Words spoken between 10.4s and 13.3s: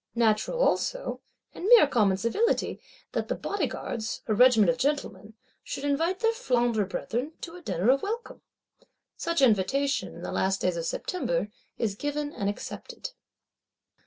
days of September, is given and accepted.